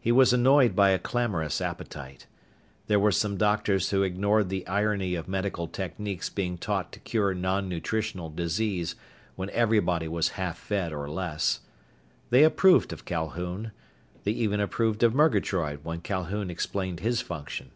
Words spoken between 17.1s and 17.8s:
function.